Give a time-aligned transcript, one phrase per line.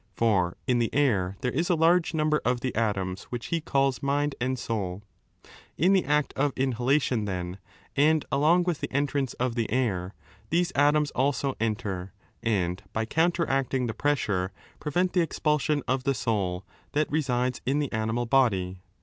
[0.15, 3.61] For in the air there is a large 3 number of the atoms which he
[3.61, 5.03] calls mind and souL
[5.77, 7.59] In the act of inhalation, then,
[7.95, 10.15] and along with the entrance of the air,
[10.49, 16.65] these atoms also enter, and, by counteracting the pressure, prevent the expulsion of the soul
[16.93, 18.79] that resides in the animal body.